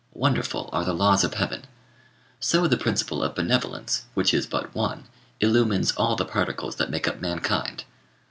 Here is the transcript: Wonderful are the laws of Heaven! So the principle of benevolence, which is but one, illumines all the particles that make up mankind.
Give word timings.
Wonderful 0.15 0.67
are 0.73 0.83
the 0.83 0.95
laws 0.95 1.23
of 1.23 1.35
Heaven! 1.35 1.63
So 2.39 2.65
the 2.65 2.75
principle 2.75 3.21
of 3.21 3.35
benevolence, 3.35 4.05
which 4.15 4.33
is 4.33 4.47
but 4.47 4.73
one, 4.73 5.03
illumines 5.39 5.91
all 5.91 6.15
the 6.15 6.25
particles 6.25 6.77
that 6.77 6.89
make 6.89 7.07
up 7.07 7.21
mankind. 7.21 7.83